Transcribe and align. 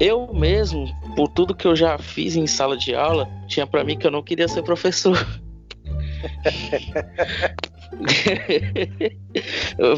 Eu 0.00 0.32
mesmo, 0.32 0.86
por 1.14 1.28
tudo 1.28 1.54
que 1.54 1.66
eu 1.66 1.76
já 1.76 1.98
fiz 1.98 2.34
em 2.34 2.46
sala 2.46 2.74
de 2.74 2.94
aula, 2.94 3.28
tinha 3.46 3.66
para 3.66 3.84
mim 3.84 3.98
que 3.98 4.06
eu 4.06 4.10
não 4.10 4.22
queria 4.22 4.48
ser 4.48 4.62
professor. 4.62 5.14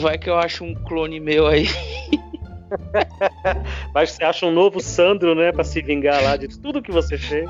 Vai 0.00 0.18
que 0.18 0.28
eu 0.28 0.36
acho 0.36 0.64
um 0.64 0.74
clone 0.74 1.20
meu 1.20 1.46
aí. 1.46 1.68
Mas 3.94 4.10
você 4.10 4.24
acha 4.24 4.46
um 4.46 4.52
novo 4.52 4.80
Sandro, 4.80 5.36
né, 5.36 5.52
para 5.52 5.62
se 5.62 5.80
vingar 5.80 6.20
lá 6.22 6.36
de 6.36 6.48
tudo 6.48 6.82
que 6.82 6.90
você 6.90 7.16
fez. 7.16 7.48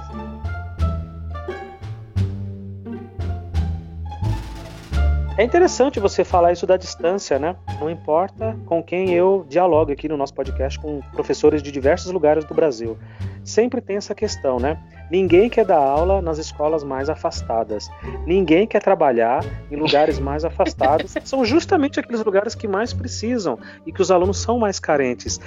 É 5.39 5.43
interessante 5.43 5.99
você 5.99 6.25
falar 6.25 6.53
isso 6.53 6.67
da 6.67 6.77
distância, 6.77 7.39
né? 7.39 7.57
Não 7.81 7.89
importa 7.89 8.55
com 8.67 8.83
quem 8.83 9.15
eu 9.15 9.47
dialogo 9.49 9.91
aqui 9.91 10.07
no 10.07 10.15
nosso 10.15 10.35
podcast 10.35 10.79
com 10.79 11.01
professores 11.13 11.63
de 11.63 11.73
diversos 11.73 12.13
lugares 12.13 12.45
do 12.45 12.53
Brasil. 12.53 12.99
Sempre 13.43 13.81
tem 13.81 13.97
essa 13.97 14.15
questão, 14.15 14.61
né? 14.61 14.79
Ninguém 15.11 15.49
quer 15.49 15.65
dar 15.65 15.79
aula 15.79 16.21
nas 16.21 16.37
escolas 16.37 16.85
mais 16.85 17.09
afastadas. 17.09 17.89
Ninguém 18.27 18.67
quer 18.67 18.83
trabalhar 18.83 19.43
em 19.71 19.77
lugares 19.77 20.19
mais 20.21 20.45
afastados. 20.45 21.15
São 21.25 21.47
justamente 21.47 21.99
aqueles 21.99 22.23
lugares 22.23 22.55
que 22.55 22.69
mais 22.69 22.93
precisam 22.93 23.59
e 23.87 23.93
que 23.93 24.03
os 24.03 24.11
alunos 24.11 24.37
são 24.37 24.59
mais 24.59 24.79
carentes. 24.79 25.41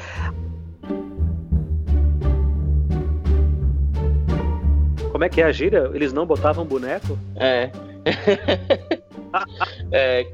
Como 5.11 5.23
é 5.23 5.29
que 5.29 5.41
é 5.41 5.45
a 5.45 5.51
gíria? 5.51 5.91
Eles 5.93 6.11
não 6.11 6.25
botavam 6.25 6.65
boneco? 6.65 7.17
É. 7.35 7.69
é, 9.91 10.27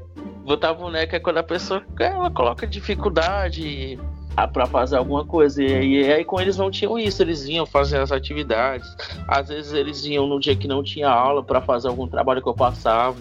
botar 0.44 0.74
boneca 0.74 1.16
é 1.16 1.20
quando 1.20 1.38
a 1.38 1.42
pessoa 1.42 1.82
ela 1.98 2.30
coloca 2.30 2.66
dificuldade 2.66 3.98
para 4.52 4.66
fazer 4.66 4.96
alguma 4.96 5.24
coisa. 5.24 5.62
E, 5.62 6.12
aí 6.12 6.24
com 6.24 6.40
eles 6.40 6.56
não 6.56 6.70
tinham 6.70 6.98
isso, 6.98 7.22
eles 7.22 7.44
vinham 7.44 7.66
fazer 7.66 7.98
as 7.98 8.10
atividades. 8.10 8.88
Às 9.28 9.48
vezes 9.48 9.72
eles 9.72 10.04
iam 10.04 10.26
no 10.26 10.40
dia 10.40 10.56
que 10.56 10.66
não 10.66 10.82
tinha 10.82 11.08
aula 11.08 11.42
para 11.42 11.60
fazer 11.60 11.88
algum 11.88 12.08
trabalho 12.08 12.42
que 12.42 12.48
eu 12.48 12.54
passava. 12.54 13.16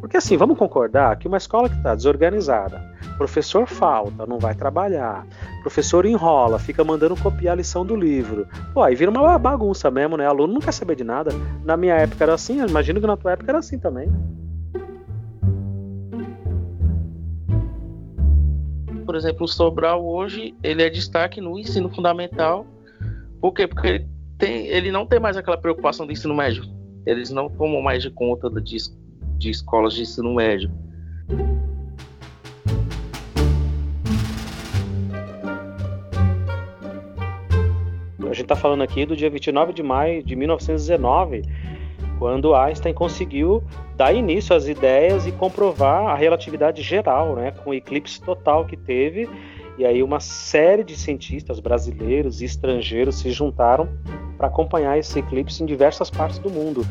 Porque 0.00 0.16
assim, 0.16 0.36
vamos 0.36 0.56
concordar 0.56 1.16
que 1.18 1.28
uma 1.28 1.36
escola 1.36 1.68
que 1.68 1.76
está 1.76 1.94
desorganizada, 1.94 2.82
professor 3.18 3.66
falta, 3.66 4.24
não 4.24 4.38
vai 4.38 4.54
trabalhar, 4.54 5.26
professor 5.62 6.06
enrola, 6.06 6.58
fica 6.58 6.84
mandando 6.84 7.16
copiar 7.16 7.52
a 7.52 7.56
lição 7.56 7.84
do 7.84 7.96
livro. 7.96 8.46
Pô, 8.72 8.82
aí 8.82 8.94
vira 8.94 9.10
uma 9.10 9.38
bagunça 9.38 9.90
mesmo, 9.90 10.16
né? 10.16 10.26
Aluno 10.26 10.54
não 10.54 10.60
quer 10.60 10.72
saber 10.72 10.96
de 10.96 11.04
nada. 11.04 11.30
Na 11.64 11.76
minha 11.76 11.94
época 11.94 12.24
era 12.24 12.34
assim, 12.34 12.64
imagino 12.64 13.00
que 13.00 13.06
na 13.06 13.16
tua 13.16 13.32
época 13.32 13.50
era 13.50 13.58
assim 13.58 13.78
também. 13.78 14.08
Por 19.04 19.14
exemplo, 19.14 19.44
o 19.44 19.48
Sobral 19.48 20.06
hoje, 20.06 20.54
ele 20.62 20.82
é 20.82 20.90
destaque 20.90 21.40
no 21.40 21.58
ensino 21.58 21.88
fundamental. 21.88 22.66
Por 23.40 23.52
quê? 23.52 23.66
Porque 23.66 23.86
ele, 23.86 24.08
tem, 24.36 24.66
ele 24.66 24.92
não 24.92 25.06
tem 25.06 25.18
mais 25.18 25.36
aquela 25.36 25.56
preocupação 25.56 26.06
do 26.06 26.12
ensino 26.12 26.34
médio. 26.34 26.64
Eles 27.06 27.30
não 27.30 27.48
tomam 27.48 27.80
mais 27.80 28.02
de 28.02 28.10
conta 28.10 28.50
de, 28.50 28.76
de 29.38 29.50
escolas 29.50 29.94
de 29.94 30.02
ensino 30.02 30.34
médio 30.34 30.70
gente 38.38 38.44
está 38.44 38.56
falando 38.56 38.82
aqui 38.82 39.04
do 39.04 39.16
dia 39.16 39.28
29 39.28 39.72
de 39.72 39.82
maio 39.82 40.22
de 40.22 40.36
1919, 40.36 41.42
quando 42.18 42.54
Einstein 42.54 42.94
conseguiu 42.94 43.62
dar 43.96 44.12
início 44.12 44.54
às 44.54 44.66
ideias 44.68 45.26
e 45.26 45.32
comprovar 45.32 46.06
a 46.06 46.14
relatividade 46.14 46.82
geral, 46.82 47.34
né, 47.34 47.50
com 47.50 47.70
o 47.70 47.74
eclipse 47.74 48.20
total 48.20 48.64
que 48.64 48.76
teve. 48.76 49.28
E 49.76 49.84
aí 49.84 50.02
uma 50.02 50.18
série 50.18 50.82
de 50.82 50.96
cientistas 50.96 51.60
brasileiros 51.60 52.40
e 52.40 52.44
estrangeiros 52.44 53.20
se 53.20 53.30
juntaram 53.30 53.88
para 54.36 54.48
acompanhar 54.48 54.98
esse 54.98 55.18
eclipse 55.18 55.62
em 55.62 55.66
diversas 55.66 56.10
partes 56.10 56.38
do 56.38 56.50
mundo. 56.50 56.84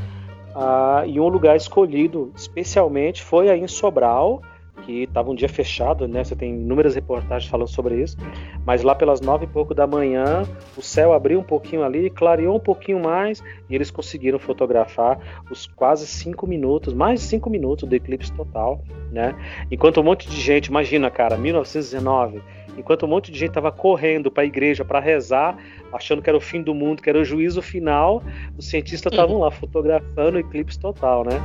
Ah, 0.55 1.03
e 1.05 1.19
um 1.19 1.27
lugar 1.27 1.55
escolhido 1.55 2.31
especialmente 2.35 3.23
foi 3.23 3.49
aí 3.49 3.59
em 3.59 3.67
Sobral, 3.67 4.41
que 4.83 5.03
estava 5.03 5.29
um 5.29 5.35
dia 5.35 5.49
fechado, 5.49 6.07
né? 6.07 6.23
Você 6.23 6.35
tem 6.35 6.51
inúmeras 6.51 6.95
reportagens 6.95 7.49
falando 7.49 7.67
sobre 7.67 8.01
isso. 8.01 8.17
Mas 8.65 8.83
lá 8.83 8.95
pelas 8.95 9.21
nove 9.21 9.45
e 9.45 9.47
pouco 9.47 9.73
da 9.73 9.85
manhã, 9.85 10.43
o 10.75 10.81
céu 10.81 11.13
abriu 11.13 11.39
um 11.39 11.43
pouquinho 11.43 11.83
ali, 11.83 12.09
clareou 12.09 12.55
um 12.55 12.59
pouquinho 12.59 12.99
mais 12.99 13.43
e 13.69 13.75
eles 13.75 13.91
conseguiram 13.91 14.39
fotografar 14.39 15.19
os 15.49 15.67
quase 15.67 16.07
cinco 16.07 16.47
minutos, 16.47 16.93
mais 16.93 17.21
de 17.21 17.25
cinco 17.27 17.49
minutos 17.49 17.87
do 17.87 17.95
eclipse 17.95 18.31
total, 18.31 18.83
né? 19.11 19.35
Enquanto 19.71 19.99
um 19.99 20.03
monte 20.03 20.29
de 20.29 20.39
gente, 20.39 20.67
imagina, 20.67 21.09
cara, 21.09 21.37
1919, 21.37 22.41
enquanto 22.77 23.05
um 23.05 23.09
monte 23.09 23.31
de 23.31 23.39
gente 23.39 23.49
estava 23.49 23.71
correndo 23.71 24.29
para 24.29 24.43
a 24.43 24.45
igreja 24.45 24.85
para 24.85 24.99
rezar, 24.99 25.57
achando 25.91 26.21
que 26.21 26.29
era 26.29 26.37
o 26.37 26.41
fim 26.41 26.61
do 26.61 26.73
mundo, 26.73 27.01
que 27.01 27.09
era 27.09 27.19
o 27.19 27.25
juízo 27.25 27.61
final, 27.61 28.21
os 28.57 28.69
cientistas 28.69 29.11
estavam 29.11 29.39
lá 29.39 29.49
fotografando 29.49 30.37
o 30.37 30.39
eclipse 30.39 30.79
total, 30.79 31.23
né? 31.23 31.41